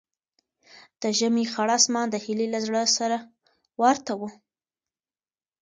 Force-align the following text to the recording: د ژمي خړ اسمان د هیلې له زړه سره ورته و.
د 1.01 1.03
ژمي 1.17 1.45
خړ 1.53 1.69
اسمان 1.79 2.07
د 2.11 2.15
هیلې 2.23 2.47
له 2.53 2.59
زړه 2.65 2.83
سره 2.97 3.17
ورته 3.81 4.13
و. 4.19 4.21